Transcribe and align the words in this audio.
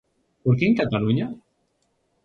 Por 0.43 0.53
que 0.57 0.65
en 0.69 0.75
Cataluña? 0.81 1.27